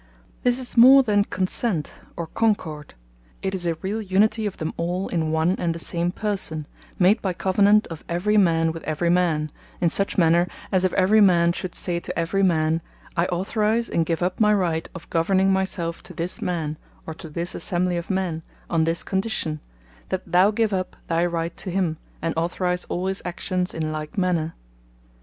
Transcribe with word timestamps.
This 0.41 0.57
is 0.57 0.75
more 0.75 1.03
than 1.03 1.25
Consent, 1.25 1.91
or 2.17 2.25
Concord; 2.25 2.95
it 3.43 3.53
is 3.53 3.67
a 3.67 3.75
reall 3.83 4.01
Unitie 4.01 4.47
of 4.47 4.57
them 4.57 4.73
all, 4.75 5.07
in 5.09 5.29
one 5.29 5.51
and 5.59 5.75
the 5.75 5.79
same 5.79 6.11
Person, 6.11 6.65
made 6.97 7.21
by 7.21 7.33
Covenant 7.33 7.85
of 7.85 8.03
every 8.09 8.35
man 8.35 8.71
with 8.71 8.81
every 8.85 9.11
man, 9.11 9.51
in 9.79 9.89
such 9.89 10.17
manner, 10.17 10.47
as 10.71 10.83
if 10.83 10.91
every 10.93 11.21
man 11.21 11.51
should 11.51 11.75
say 11.75 11.99
to 11.99 12.17
every 12.17 12.41
man, 12.41 12.81
"I 13.15 13.27
Authorise 13.27 13.89
and 13.89 14.03
give 14.03 14.23
up 14.23 14.39
my 14.39 14.55
Right 14.55 14.89
of 14.95 15.07
Governing 15.11 15.53
my 15.53 15.65
selfe, 15.65 16.01
to 16.01 16.15
this 16.15 16.41
Man, 16.41 16.79
or 17.05 17.13
to 17.13 17.29
this 17.29 17.53
Assembly 17.53 17.95
of 17.95 18.09
men, 18.09 18.41
on 18.71 18.85
this 18.85 19.03
condition, 19.03 19.59
that 20.09 20.23
thou 20.31 20.49
give 20.49 20.73
up 20.73 20.95
thy 21.09 21.27
Right 21.27 21.55
to 21.57 21.69
him, 21.69 21.97
and 22.23 22.33
Authorise 22.35 22.85
all 22.85 23.05
his 23.05 23.21
Actions 23.23 23.71
in 23.71 23.91
like 23.91 24.17
manner." 24.17 24.55